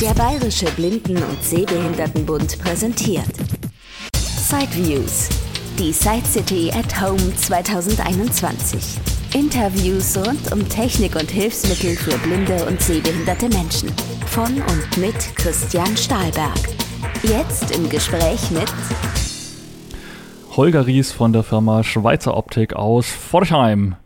[0.00, 3.32] Der Bayerische Blinden- und Sehbehindertenbund präsentiert
[4.12, 5.30] Sideviews,
[5.78, 8.98] die Side City at Home 2021.
[9.32, 13.90] Interviews rund um Technik und Hilfsmittel für blinde und sehbehinderte Menschen.
[14.26, 16.60] Von und mit Christian Stahlberg.
[17.22, 18.70] Jetzt im Gespräch mit
[20.58, 23.96] Holger Ries von der Firma Schweizer Optik aus Forchheim.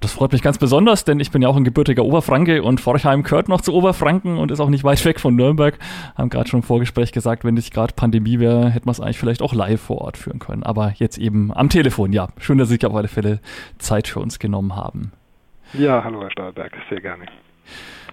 [0.00, 3.22] Das freut mich ganz besonders, denn ich bin ja auch ein gebürtiger Oberfranke und Forchheim
[3.22, 5.78] gehört noch zu Oberfranken und ist auch nicht weit weg von Nürnberg.
[6.16, 9.18] Haben gerade schon im Vorgespräch gesagt, wenn nicht gerade Pandemie wäre, hätten wir es eigentlich
[9.18, 10.62] vielleicht auch live vor Ort führen können.
[10.62, 12.28] Aber jetzt eben am Telefon, ja.
[12.38, 13.40] Schön, dass Sie sich auf alle Fälle
[13.78, 15.12] Zeit für uns genommen haben.
[15.72, 17.24] Ja, hallo Herr Stahlberg, sehr gerne.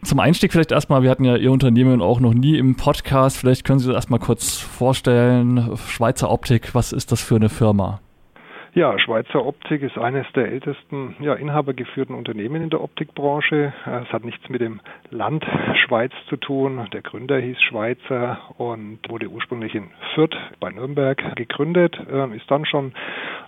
[0.04, 3.38] Zum Einstieg vielleicht erstmal, wir hatten ja Ihr Unternehmen auch noch nie im Podcast.
[3.38, 5.78] Vielleicht können Sie das erstmal kurz vorstellen.
[5.88, 8.00] Schweizer Optik, was ist das für eine Firma?
[8.76, 13.72] Ja, Schweizer Optik ist eines der ältesten ja, inhabergeführten Unternehmen in der Optikbranche.
[13.86, 14.80] Es hat nichts mit dem
[15.12, 15.46] Land
[15.86, 16.88] Schweiz zu tun.
[16.92, 22.66] Der Gründer hieß Schweizer und wurde ursprünglich in Fürth bei Nürnberg gegründet, ähm, ist dann
[22.66, 22.94] schon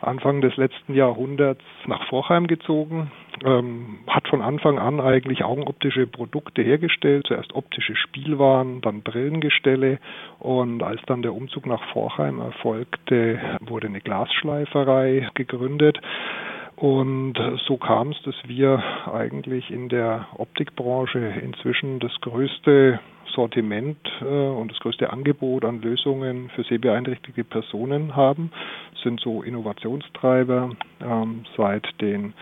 [0.02, 3.12] Anfang des letzten Jahrhunderts nach Vorheim gezogen,
[3.44, 9.98] ähm, hat von Anfang an eigentlich augenoptische Produkte hergestellt, zuerst optische Spielwaren, dann Brillengestelle
[10.38, 15.99] und als dann der Umzug nach Vorheim erfolgte, wurde eine Glasschleiferei gegründet.
[16.75, 17.35] Und
[17.67, 22.99] so kam es, dass wir eigentlich in der Optikbranche inzwischen das größte
[23.33, 28.52] Sortiment äh, und das größte Angebot an Lösungen für sehbeeinträchtigte Personen haben,
[29.03, 30.71] sind so Innovationstreiber
[31.02, 32.33] ähm, seit den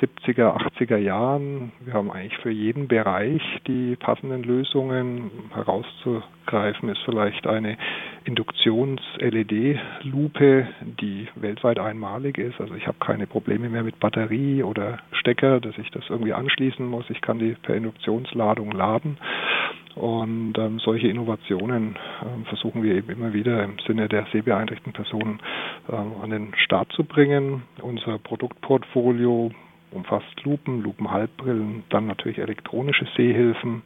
[0.00, 1.70] 70er, 80er Jahren.
[1.80, 5.30] Wir haben eigentlich für jeden Bereich die passenden Lösungen.
[5.52, 7.76] Herauszugreifen ist vielleicht eine
[8.24, 10.68] Induktions-LED-Lupe,
[11.00, 12.58] die weltweit einmalig ist.
[12.60, 16.86] Also ich habe keine Probleme mehr mit Batterie oder Stecker, dass ich das irgendwie anschließen
[16.86, 17.04] muss.
[17.10, 19.18] Ich kann die per Induktionsladung laden.
[19.96, 25.40] Und ähm, solche Innovationen ähm, versuchen wir eben immer wieder im Sinne der sehbeeinträchtigten Personen
[25.90, 27.62] ähm, an den Start zu bringen.
[27.82, 29.50] Unser Produktportfolio
[29.90, 33.82] umfasst Lupen, Lupenhalbbrillen, dann natürlich elektronische Sehhilfen,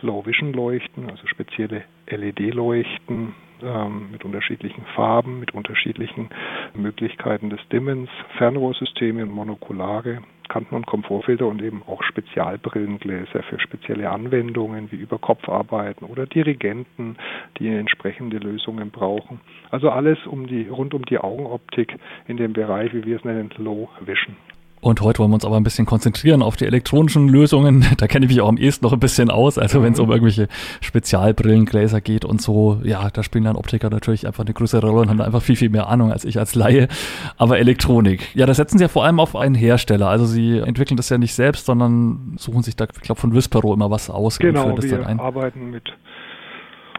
[0.00, 6.30] Low-Vision-Leuchten, also spezielle LED-Leuchten ähm, mit unterschiedlichen Farben, mit unterschiedlichen
[6.74, 14.10] Möglichkeiten des Dimmens, Fernrohrsysteme und Monokulare, Kanten- und Komfortfilter und eben auch Spezialbrillengläser für spezielle
[14.10, 17.16] Anwendungen wie Überkopfarbeiten oder Dirigenten,
[17.58, 19.40] die entsprechende Lösungen brauchen.
[19.70, 21.96] Also alles um die, rund um die Augenoptik
[22.26, 24.36] in dem Bereich, wie wir es nennen, Low Vision.
[24.80, 27.84] Und heute wollen wir uns aber ein bisschen konzentrieren auf die elektronischen Lösungen.
[27.98, 29.58] Da kenne ich mich auch am ehesten noch ein bisschen aus.
[29.58, 30.48] Also wenn es um irgendwelche
[30.80, 35.10] Spezialbrillengläser geht und so, ja, da spielen dann Optiker natürlich einfach eine größere Rolle und
[35.10, 36.88] haben da einfach viel, viel mehr Ahnung als ich als Laie.
[37.36, 40.08] Aber Elektronik, ja, da setzen sie ja vor allem auf einen Hersteller.
[40.08, 43.74] Also sie entwickeln das ja nicht selbst, sondern suchen sich da, ich glaube, von Vispero
[43.74, 44.38] immer was aus.
[44.38, 45.92] Genau, wir arbeiten mit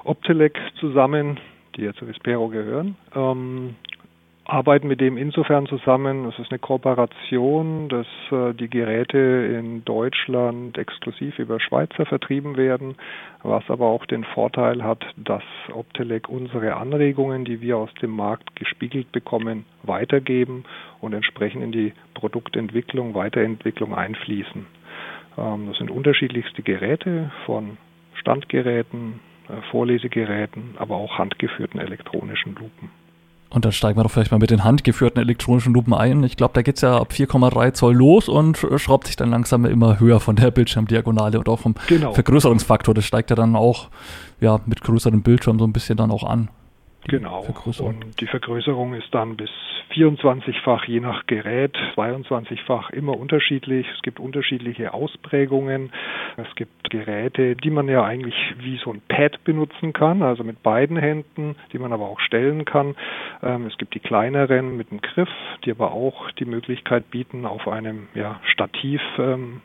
[0.04, 1.40] Optelec zusammen,
[1.76, 2.96] die ja zu Vispero gehören.
[3.16, 3.76] Ähm,
[4.52, 10.78] arbeiten mit dem insofern zusammen, es ist eine Kooperation, dass äh, die Geräte in Deutschland
[10.78, 12.96] exklusiv über Schweizer vertrieben werden,
[13.44, 18.56] was aber auch den Vorteil hat, dass Optelec unsere Anregungen, die wir aus dem Markt
[18.56, 20.66] gespiegelt bekommen, weitergeben
[21.00, 24.66] und entsprechend in die Produktentwicklung, Weiterentwicklung einfließen.
[25.38, 27.78] Ähm, das sind unterschiedlichste Geräte von
[28.16, 33.01] Standgeräten, äh, Vorlesegeräten, aber auch handgeführten elektronischen Lupen.
[33.52, 36.24] Und dann steigen wir doch vielleicht mal mit den handgeführten elektronischen Lupen ein.
[36.24, 39.66] Ich glaube, da geht es ja ab 4,3 Zoll los und schraubt sich dann langsam
[39.66, 42.14] immer höher von der Bildschirmdiagonale und auch vom genau.
[42.14, 42.94] Vergrößerungsfaktor.
[42.94, 43.90] Das steigt ja dann auch
[44.40, 46.50] ja, mit größerem Bildschirm so ein bisschen dann auch an.
[47.08, 47.46] Genau.
[47.80, 49.50] Und die Vergrößerung ist dann bis
[49.92, 53.88] 24-fach je nach Gerät, 22-fach immer unterschiedlich.
[53.96, 55.92] Es gibt unterschiedliche Ausprägungen.
[56.38, 60.64] Es gibt Geräte, die man ja eigentlich wie so ein Pad benutzen kann, also mit
[60.64, 62.96] beiden Händen, die man aber auch stellen kann.
[63.44, 65.30] Ähm, es gibt die kleineren mit dem Griff,
[65.66, 69.62] die aber auch die Möglichkeit bieten, auf einem ja, Stativ ähm,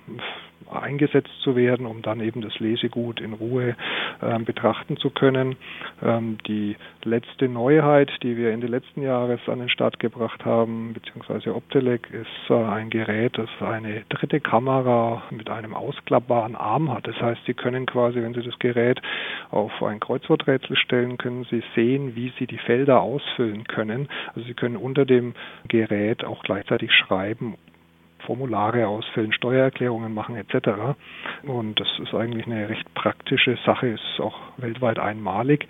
[0.71, 3.77] eingesetzt zu werden, um dann eben das Lesegut in Ruhe
[4.21, 5.57] äh, betrachten zu können.
[6.03, 11.55] Ähm, die letzte Neuheit, die wir Ende letzten Jahres an den Start gebracht haben, beziehungsweise
[11.55, 17.07] Optelec, ist äh, ein Gerät, das eine dritte Kamera mit einem ausklappbaren Arm hat.
[17.07, 19.01] Das heißt, Sie können quasi, wenn Sie das Gerät
[19.51, 24.09] auf ein Kreuzworträtsel stellen, können Sie sehen, wie Sie die Felder ausfüllen können.
[24.35, 25.35] Also Sie können unter dem
[25.69, 27.57] Gerät auch gleichzeitig schreiben
[28.27, 30.97] Formulare ausfüllen, Steuererklärungen machen etc.
[31.45, 35.67] Und das ist eigentlich eine recht praktische Sache, ist auch weltweit einmalig.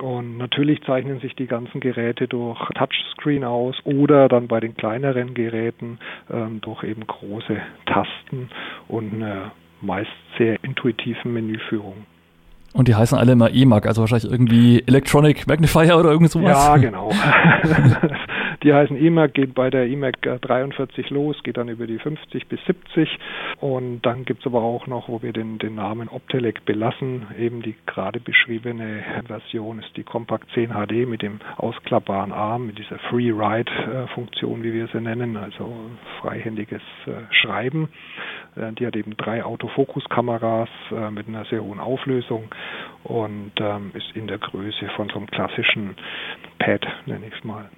[0.00, 5.34] Und natürlich zeichnen sich die ganzen Geräte durch Touchscreen aus oder dann bei den kleineren
[5.34, 5.98] Geräten
[6.30, 7.56] ähm, durch eben große
[7.86, 8.50] Tasten
[8.86, 9.50] und eine
[9.80, 12.06] meist sehr intuitiven Menüführung.
[12.74, 16.52] Und die heißen alle immer EMAG, also wahrscheinlich irgendwie Electronic Magnifier oder irgend sowas.
[16.52, 17.10] Ja, genau.
[18.62, 22.60] die heißen EMAG, geht bei der EMAG 43 los, geht dann über die 50 bis
[22.66, 23.08] 70.
[23.60, 27.62] Und dann gibt es aber auch noch, wo wir den, den Namen Optelec belassen, eben
[27.62, 32.98] die gerade beschriebene Version ist die Compact 10 HD mit dem ausklappbaren Arm, mit dieser
[33.10, 35.72] Free Write-Funktion, wie wir sie nennen, also
[36.20, 37.88] freihändiges äh, Schreiben.
[38.56, 42.48] Äh, die hat eben drei Autofokuskameras äh, mit einer sehr hohen Auflösung
[43.04, 45.96] und ähm, ist in der Größe von so einem klassischen
[46.58, 47.68] Pad, nenne ich es mal.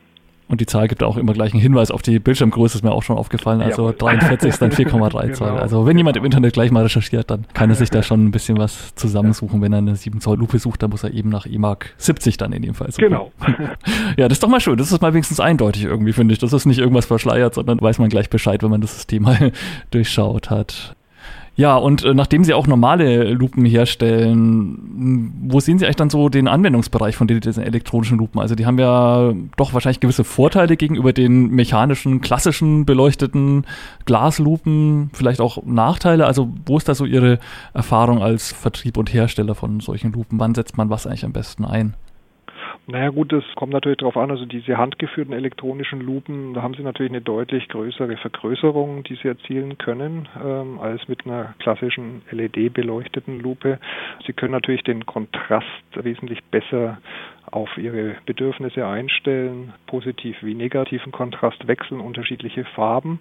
[0.50, 3.04] Und die Zahl gibt auch immer gleich einen Hinweis auf die Bildschirmgröße, ist mir auch
[3.04, 3.62] schon aufgefallen.
[3.62, 3.94] Also Jawohl.
[3.98, 5.34] 43 ist dann 4,3 genau.
[5.34, 5.48] Zoll.
[5.50, 8.30] Also wenn jemand im Internet gleich mal recherchiert, dann kann er sich da schon ein
[8.32, 9.62] bisschen was zusammensuchen.
[9.62, 12.52] Wenn er eine 7 Zoll Lupe sucht, dann muss er eben nach EMAG 70 dann
[12.52, 13.04] in dem Fall suchen.
[13.04, 13.30] Genau.
[14.16, 14.76] ja, das ist doch mal schön.
[14.76, 16.40] Das ist mal wenigstens eindeutig irgendwie, finde ich.
[16.40, 19.52] Das ist nicht irgendwas verschleiert, sondern weiß man gleich Bescheid, wenn man das System mal
[19.92, 20.96] durchschaut hat.
[21.60, 26.30] Ja, und äh, nachdem Sie auch normale Lupen herstellen, wo sehen Sie eigentlich dann so
[26.30, 28.40] den Anwendungsbereich von diesen elektronischen Lupen?
[28.40, 33.66] Also die haben ja doch wahrscheinlich gewisse Vorteile gegenüber den mechanischen, klassischen beleuchteten
[34.06, 36.24] Glaslupen, vielleicht auch Nachteile.
[36.24, 37.38] Also wo ist da so Ihre
[37.74, 40.40] Erfahrung als Vertrieb und Hersteller von solchen Lupen?
[40.40, 41.94] Wann setzt man was eigentlich am besten ein?
[42.86, 46.82] Naja gut, das kommt natürlich darauf an, also diese handgeführten elektronischen Lupen, da haben sie
[46.82, 53.38] natürlich eine deutlich größere Vergrößerung, die sie erzielen können, ähm, als mit einer klassischen LED-beleuchteten
[53.38, 53.78] Lupe.
[54.26, 56.98] Sie können natürlich den Kontrast wesentlich besser
[57.50, 63.20] auf ihre Bedürfnisse einstellen, positiv wie negativen Kontrast wechseln, unterschiedliche Farben.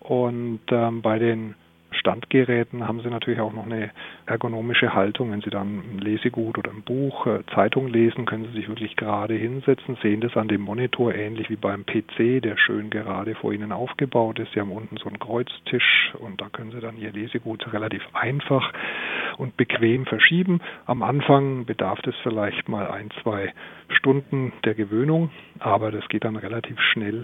[0.00, 1.54] Und ähm, bei den
[1.90, 3.90] Standgeräten haben Sie natürlich auch noch eine
[4.26, 5.32] ergonomische Haltung.
[5.32, 8.96] Wenn Sie dann ein Lesegut oder ein Buch, äh, Zeitung lesen, können Sie sich wirklich
[8.96, 13.52] gerade hinsetzen, sehen das an dem Monitor ähnlich wie beim PC, der schön gerade vor
[13.52, 14.52] Ihnen aufgebaut ist.
[14.52, 18.72] Sie haben unten so einen Kreuztisch und da können Sie dann Ihr Lesegut relativ einfach
[19.38, 20.60] und bequem verschieben.
[20.86, 23.52] Am Anfang bedarf es vielleicht mal ein, zwei
[23.88, 25.30] Stunden der Gewöhnung,
[25.60, 27.22] aber das geht dann relativ schnell.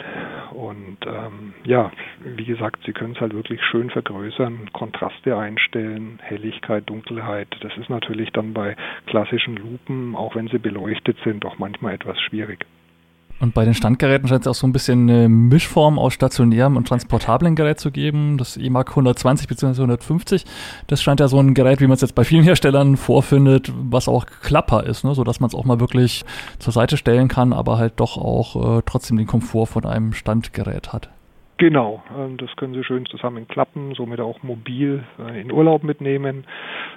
[0.53, 1.91] Und ähm, ja,
[2.25, 7.49] wie gesagt, Sie können es halt wirklich schön vergrößern, Kontraste einstellen, Helligkeit, Dunkelheit.
[7.61, 8.77] Das ist natürlich dann bei
[9.07, 12.65] klassischen Lupen, auch wenn sie beleuchtet sind, auch manchmal etwas schwierig.
[13.44, 16.88] Und bei den Standgeräten scheint es auch so ein bisschen eine Mischform aus stationärem und
[16.88, 18.38] transportablen Gerät zu geben.
[18.38, 19.82] Das eMark 120 bzw.
[19.82, 20.46] 150,
[20.87, 24.08] das scheint ja so ein Gerät, wie man es jetzt bei vielen Herstellern vorfindet, was
[24.08, 25.14] auch klapper ist, ne?
[25.14, 26.25] sodass man es auch mal wirklich
[26.58, 30.94] zur Seite stellen kann, aber halt doch auch äh, trotzdem den Komfort von einem Standgerät
[30.94, 31.11] hat.
[31.65, 36.45] Genau, ähm, das können Sie schön zusammenklappen, somit auch mobil äh, in Urlaub mitnehmen.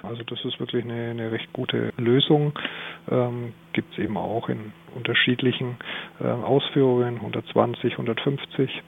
[0.02, 2.52] Also das ist wirklich eine, eine recht gute Lösung.
[3.10, 5.78] Ähm, Gibt es eben auch in unterschiedlichen
[6.20, 8.82] äh, Ausführungen, 120, 150.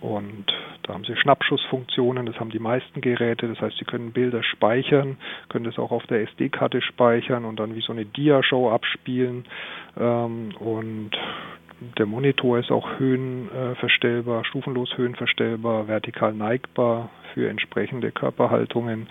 [0.00, 0.46] Und
[0.84, 3.48] da haben Sie Schnappschussfunktionen, das haben die meisten Geräte.
[3.48, 5.18] Das heißt, Sie können Bilder speichern,
[5.50, 9.44] können das auch auf der SD-Karte speichern und dann wie so eine Dia-Show abspielen.
[10.00, 11.10] Ähm, und
[11.98, 19.08] der Monitor ist auch höhenverstellbar, stufenlos höhenverstellbar, vertikal neigbar für entsprechende Körperhaltungen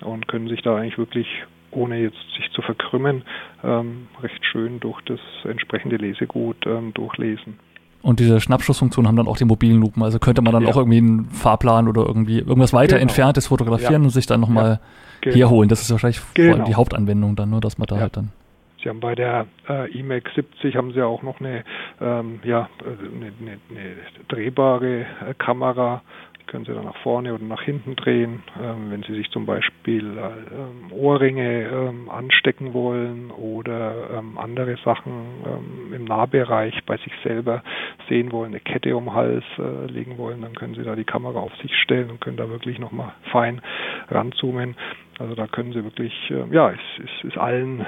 [0.00, 1.26] und können sich da eigentlich wirklich
[1.70, 3.22] ohne jetzt sich zu verkrümmen,
[3.64, 7.58] ähm, recht schön durch das entsprechende Lesegut ähm, durchlesen.
[8.02, 10.02] Und diese Schnappschussfunktion haben dann auch die mobilen Lupen.
[10.02, 10.68] Also könnte man dann ja.
[10.70, 13.02] auch irgendwie einen Fahrplan oder irgendwie irgendwas weiter genau.
[13.02, 14.06] entferntes fotografieren ja.
[14.06, 14.78] und sich dann nochmal ja.
[15.20, 15.36] genau.
[15.36, 15.68] herholen.
[15.68, 16.64] Das ist wahrscheinlich genau.
[16.64, 18.32] die Hauptanwendung dann, nur dass man da halt dann
[18.82, 21.64] Sie haben bei der äh, IMAX 70 haben Sie auch noch eine,
[22.00, 23.96] ähm, ja, eine, eine, eine
[24.28, 26.02] drehbare äh, Kamera.
[26.46, 28.42] Können Sie dann nach vorne oder nach hinten drehen.
[28.60, 35.12] Ähm, wenn Sie sich zum Beispiel äh, Ohrringe ähm, anstecken wollen oder ähm, andere Sachen
[35.46, 37.62] ähm, im Nahbereich bei sich selber
[38.08, 41.04] sehen wollen, eine Kette um den Hals äh, legen wollen, dann können Sie da die
[41.04, 43.60] Kamera auf sich stellen und können da wirklich nochmal fein
[44.10, 44.76] ranzoomen.
[45.18, 47.84] Also da können Sie wirklich, äh, ja, es, es ist allen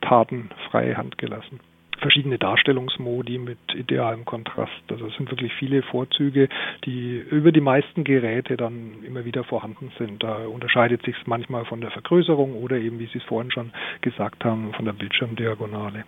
[0.00, 1.60] Taten freie Hand gelassen
[2.04, 4.70] verschiedene Darstellungsmodi mit idealem Kontrast.
[4.90, 6.50] Also es sind wirklich viele Vorzüge,
[6.84, 10.22] die über die meisten Geräte dann immer wieder vorhanden sind.
[10.22, 13.72] Da unterscheidet sich es manchmal von der Vergrößerung oder eben, wie Sie es vorhin schon
[14.02, 16.04] gesagt haben, von der Bildschirmdiagonale.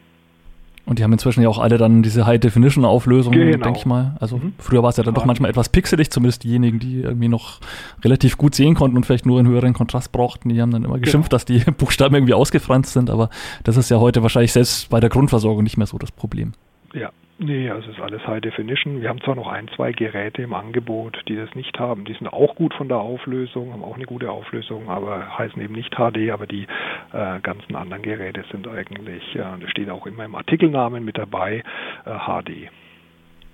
[0.86, 3.64] Und die haben inzwischen ja auch alle dann diese High-Definition-Auflösung, genau.
[3.64, 4.16] denke ich mal.
[4.20, 4.54] Also mhm.
[4.58, 5.20] früher war es ja dann ja.
[5.20, 7.58] doch manchmal etwas pixelig, zumindest diejenigen, die irgendwie noch
[8.04, 11.00] relativ gut sehen konnten und vielleicht nur einen höheren Kontrast brauchten, die haben dann immer
[11.00, 11.36] geschimpft, genau.
[11.36, 13.30] dass die Buchstaben irgendwie ausgefranst sind, aber
[13.64, 16.52] das ist ja heute wahrscheinlich selbst bei der Grundversorgung nicht mehr so das Problem.
[16.94, 19.02] Ja, Nee, also es ist alles High Definition.
[19.02, 22.06] Wir haben zwar noch ein, zwei Geräte im Angebot, die das nicht haben.
[22.06, 25.74] Die sind auch gut von der Auflösung, haben auch eine gute Auflösung, aber heißen eben
[25.74, 26.66] nicht HD, aber die
[27.12, 31.62] äh, ganzen anderen Geräte sind eigentlich, äh, das steht auch immer im Artikelnamen mit dabei,
[32.06, 32.70] äh, HD.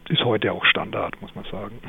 [0.09, 1.81] Ist heute auch Standard, muss man sagen.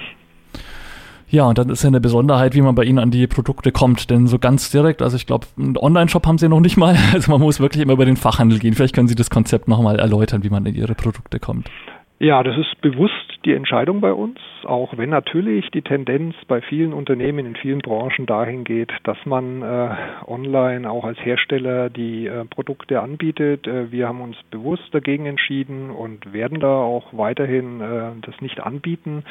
[1.34, 4.12] Ja, und dann ist ja eine Besonderheit, wie man bei Ihnen an die Produkte kommt.
[4.12, 6.96] Denn so ganz direkt, also ich glaube, einen Online-Shop haben Sie noch nicht mal.
[7.14, 8.76] Also man muss wirklich immer über den Fachhandel gehen.
[8.76, 11.72] Vielleicht können Sie das Konzept nochmal erläutern, wie man in Ihre Produkte kommt.
[12.20, 16.94] Ja, das ist bewusst die Entscheidung bei uns, auch wenn natürlich die Tendenz bei vielen
[16.94, 19.90] Unternehmen in vielen Branchen dahin geht, dass man äh,
[20.26, 23.68] online auch als Hersteller die äh, Produkte anbietet.
[23.68, 28.62] Äh, wir haben uns bewusst dagegen entschieden und werden da auch weiterhin äh, das nicht
[28.62, 29.26] anbieten,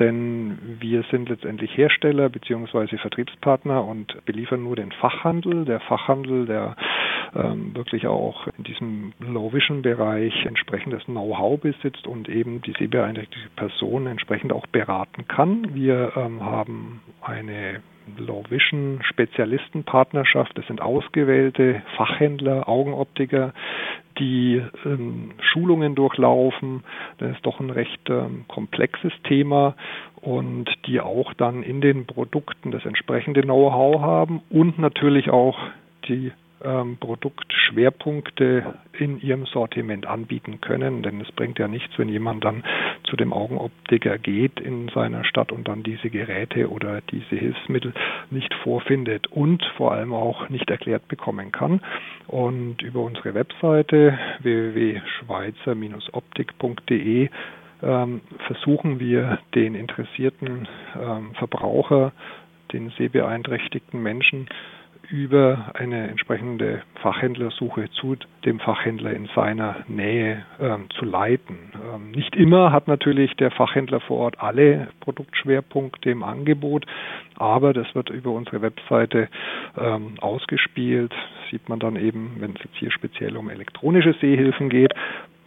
[0.00, 2.96] denn wir sind letztendlich Hersteller bzw.
[2.96, 5.64] Vertriebspartner und beliefern nur den Fachhandel.
[5.64, 6.76] Der Fachhandel, der
[7.34, 14.66] wirklich auch in diesem Low-Vision-Bereich entsprechendes Know-how besitzt und eben die sehbeeinträchtigte Person entsprechend auch
[14.66, 15.74] beraten kann.
[15.74, 17.80] Wir ähm, haben eine
[18.18, 20.56] Low Vision Spezialistenpartnerschaft.
[20.58, 23.54] Das sind ausgewählte Fachhändler, Augenoptiker,
[24.18, 26.84] die ähm, Schulungen durchlaufen.
[27.18, 29.74] Das ist doch ein recht ähm, komplexes Thema
[30.20, 35.58] und die auch dann in den Produkten das entsprechende Know-how haben und natürlich auch
[36.08, 36.32] die
[36.64, 41.02] ähm, Produktschwerpunkte in ihrem Sortiment anbieten können.
[41.02, 42.62] Denn es bringt ja nichts, wenn jemand dann
[43.04, 47.94] zu dem Augenoptiker geht in seiner Stadt und dann diese Geräte oder diese Hilfsmittel
[48.30, 51.80] nicht vorfindet und vor allem auch nicht erklärt bekommen kann.
[52.26, 57.28] Und über unsere Webseite www.schweizer-optik.de
[57.82, 60.68] ähm, versuchen wir den interessierten
[61.00, 62.12] ähm, Verbraucher,
[62.72, 64.48] den sehbeeinträchtigten Menschen
[65.12, 68.16] über eine entsprechende Fachhändlersuche zu
[68.46, 71.58] dem Fachhändler in seiner Nähe ähm, zu leiten.
[71.94, 76.86] Ähm, nicht immer hat natürlich der Fachhändler vor Ort alle Produktschwerpunkte im Angebot,
[77.36, 79.28] aber das wird über unsere Webseite
[79.78, 81.12] ähm, ausgespielt.
[81.50, 84.94] Sieht man dann eben, wenn es jetzt hier speziell um elektronische Sehhilfen geht,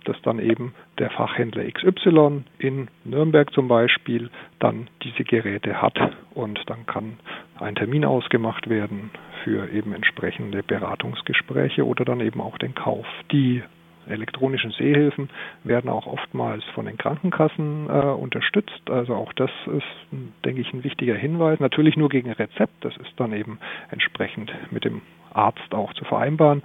[0.03, 4.29] dass dann eben der Fachhändler XY in Nürnberg zum Beispiel
[4.59, 5.97] dann diese Geräte hat
[6.35, 7.17] und dann kann
[7.59, 9.09] ein Termin ausgemacht werden
[9.45, 13.05] für eben entsprechende Beratungsgespräche oder dann eben auch den Kauf.
[13.31, 13.61] Die
[14.07, 15.29] elektronischen Sehhilfen
[15.63, 18.89] werden auch oftmals von den Krankenkassen äh, unterstützt.
[18.89, 21.59] Also auch das ist, denke ich, ein wichtiger Hinweis.
[21.59, 22.73] Natürlich nur gegen Rezept.
[22.83, 23.59] Das ist dann eben
[23.91, 25.01] entsprechend mit dem
[25.33, 26.63] Arzt auch zu vereinbaren.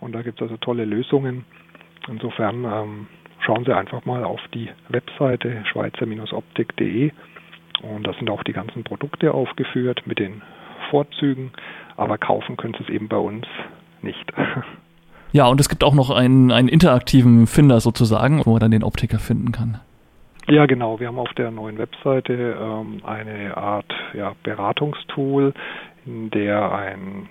[0.00, 1.44] Und da gibt es also tolle Lösungen.
[2.08, 3.06] Insofern ähm,
[3.40, 7.12] schauen Sie einfach mal auf die Webseite schweizer-optik.de
[7.82, 10.42] und da sind auch die ganzen Produkte aufgeführt mit den
[10.90, 11.52] Vorzügen,
[11.96, 13.46] aber kaufen können Sie es eben bei uns
[14.02, 14.32] nicht.
[15.32, 18.82] Ja, und es gibt auch noch einen, einen interaktiven Finder sozusagen, wo man dann den
[18.82, 19.78] Optiker finden kann.
[20.48, 20.98] Ja, genau.
[20.98, 25.54] Wir haben auf der neuen Webseite ähm, eine Art ja, Beratungstool,
[26.04, 27.28] in der ein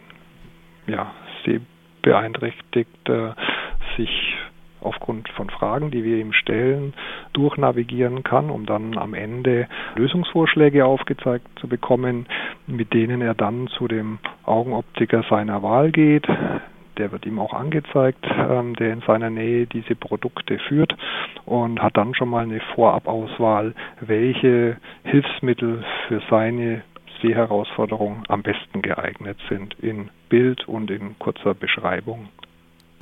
[0.88, 1.12] ja,
[1.44, 3.36] sehbeeinträchtigter
[3.98, 4.10] sich
[4.82, 6.94] aufgrund von Fragen, die wir ihm stellen,
[7.34, 12.28] durchnavigieren kann, um dann am Ende Lösungsvorschläge aufgezeigt zu bekommen,
[12.68, 16.28] mit denen er dann zu dem Augenoptiker seiner Wahl geht.
[16.98, 20.96] Der wird ihm auch angezeigt, ähm, der in seiner Nähe diese Produkte führt
[21.46, 26.84] und hat dann schon mal eine Vorabauswahl, welche Hilfsmittel für seine
[27.22, 32.30] Sehherausforderung am besten geeignet sind in Bild und in kurzer Beschreibung.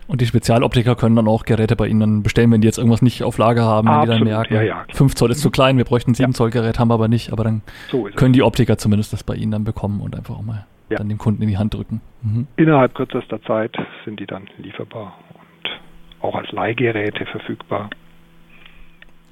[0.08, 3.02] Und die Spezialoptiker können dann auch Geräte bei Ihnen dann bestellen, wenn die jetzt irgendwas
[3.02, 4.86] nicht auf Lager haben, wenn Absolut, die dann merken, ja, ja.
[4.94, 7.34] 5 Zoll ist zu klein, wir bräuchten ein 7 Zoll Gerät, haben wir aber nicht,
[7.34, 10.44] aber dann so können die Optiker zumindest das bei Ihnen dann bekommen und einfach auch
[10.44, 10.98] mal ja.
[10.98, 12.02] dann dem Kunden in die Hand drücken.
[12.22, 12.48] Mhm.
[12.56, 17.90] Innerhalb kürzester Zeit sind die dann lieferbar und auch als Leihgeräte verfügbar.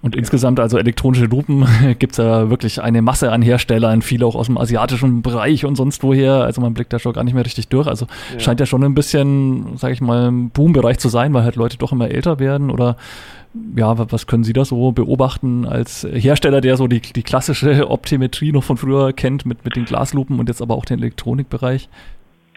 [0.06, 0.20] Und ja.
[0.20, 1.66] insgesamt, also elektronische Lupen,
[2.00, 5.76] gibt es ja wirklich eine Masse an Herstellern, viele auch aus dem asiatischen Bereich und
[5.76, 6.44] sonst woher.
[6.44, 7.88] Also man blickt da schon gar nicht mehr richtig durch.
[7.88, 8.40] Also ja.
[8.40, 11.80] scheint ja schon ein bisschen, sage ich mal, ein Boombereich zu sein, weil halt Leute
[11.80, 12.70] doch immer älter werden.
[12.70, 12.98] Oder
[13.76, 18.52] ja, was können Sie da so beobachten als Hersteller, der so die, die klassische Optimetrie
[18.52, 21.90] noch von früher kennt mit, mit den Glaslupen und jetzt aber auch den Elektronikbereich?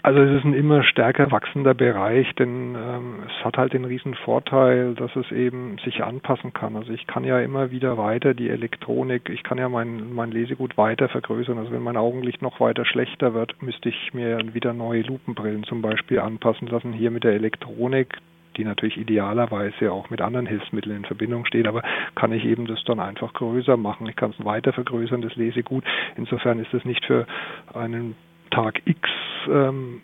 [0.09, 4.15] Also es ist ein immer stärker wachsender Bereich, denn ähm, es hat halt den riesen
[4.15, 6.75] Vorteil, dass es eben sich anpassen kann.
[6.75, 10.79] Also ich kann ja immer wieder weiter die Elektronik, ich kann ja mein, mein Lesegut
[10.79, 11.59] weiter vergrößern.
[11.59, 15.83] Also wenn mein Augenlicht noch weiter schlechter wird, müsste ich mir wieder neue Lupenbrillen zum
[15.83, 16.91] Beispiel anpassen lassen.
[16.91, 18.17] Hier mit der Elektronik,
[18.57, 21.83] die natürlich idealerweise auch mit anderen Hilfsmitteln in Verbindung steht, aber
[22.15, 24.07] kann ich eben das dann einfach größer machen.
[24.09, 25.83] Ich kann es weiter vergrößern, das Lesegut.
[26.17, 27.27] Insofern ist es nicht für
[27.75, 28.15] einen
[28.51, 29.09] Tag X,
[29.49, 30.01] ähm,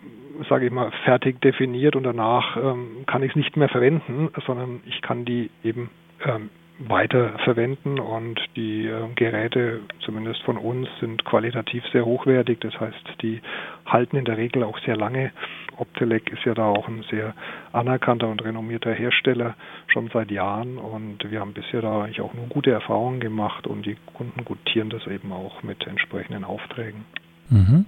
[0.50, 4.82] sage ich mal, fertig definiert und danach ähm, kann ich es nicht mehr verwenden, sondern
[4.86, 5.90] ich kann die eben
[6.26, 6.50] ähm,
[6.80, 12.60] weiter verwenden und die äh, Geräte, zumindest von uns, sind qualitativ sehr hochwertig.
[12.60, 13.42] Das heißt, die
[13.86, 15.32] halten in der Regel auch sehr lange.
[15.78, 17.34] Optelec ist ja da auch ein sehr
[17.72, 19.56] anerkannter und renommierter Hersteller
[19.88, 23.86] schon seit Jahren und wir haben bisher da eigentlich auch nur gute Erfahrungen gemacht und
[23.86, 27.06] die Kunden gutieren das eben auch mit entsprechenden Aufträgen.
[27.50, 27.86] Mhm.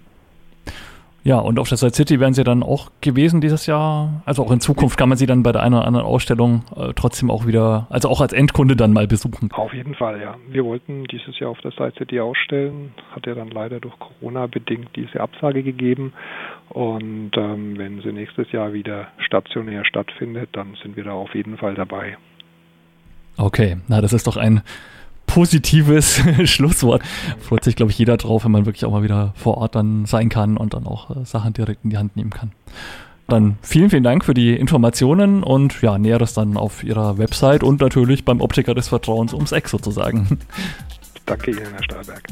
[1.27, 4.21] Ja, und auf der Side City wären sie dann auch gewesen dieses Jahr.
[4.24, 6.93] Also auch in Zukunft kann man sie dann bei der einen oder anderen Ausstellung äh,
[6.95, 9.51] trotzdem auch wieder, also auch als Endkunde dann mal besuchen.
[9.51, 10.38] Auf jeden Fall, ja.
[10.47, 14.47] Wir wollten dieses Jahr auf der Side City ausstellen, hat ja dann leider durch Corona
[14.47, 16.13] bedingt diese Absage gegeben.
[16.69, 21.57] Und ähm, wenn sie nächstes Jahr wieder stationär stattfindet, dann sind wir da auf jeden
[21.57, 22.17] Fall dabei.
[23.36, 24.62] Okay, na das ist doch ein
[25.38, 27.03] positives Schlusswort.
[27.39, 30.08] Freut sich, glaube ich, jeder drauf, wenn man wirklich auch mal wieder vor Ort dann
[30.08, 32.53] sein kann und dann auch äh, Sachen direkt in die Hand nehmen kann.
[33.27, 37.82] Dann vielen, vielen Dank für die Informationen und ja, Näheres dann auf Ihrer Website und
[37.82, 40.39] natürlich beim Optiker des Vertrauens ums Eck sozusagen.
[41.27, 42.24] Danke Ihnen, Herr Stahlberg.